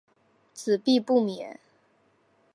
[0.51, 1.59] 子必不免。